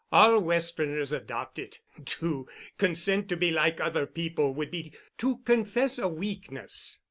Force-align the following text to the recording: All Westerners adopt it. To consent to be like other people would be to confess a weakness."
All 0.11 0.39
Westerners 0.41 1.11
adopt 1.11 1.59
it. 1.59 1.79
To 2.05 2.47
consent 2.79 3.29
to 3.29 3.37
be 3.37 3.51
like 3.51 3.79
other 3.79 4.07
people 4.07 4.51
would 4.55 4.71
be 4.71 4.95
to 5.19 5.37
confess 5.45 5.99
a 5.99 6.07
weakness." 6.07 6.97